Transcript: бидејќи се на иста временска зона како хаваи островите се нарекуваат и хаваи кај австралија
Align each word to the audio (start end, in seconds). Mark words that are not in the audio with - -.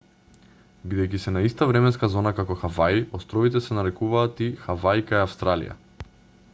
бидејќи 0.93 1.19
се 1.25 1.33
на 1.35 1.43
иста 1.49 1.67
временска 1.71 2.09
зона 2.13 2.31
како 2.39 2.57
хаваи 2.63 3.05
островите 3.19 3.63
се 3.67 3.77
нарекуваат 3.81 4.43
и 4.47 4.49
хаваи 4.65 5.09
кај 5.13 5.25
австралија 5.27 5.79